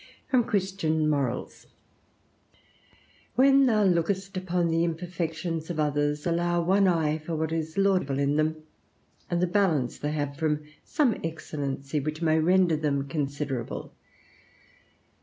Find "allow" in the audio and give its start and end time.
6.25-6.59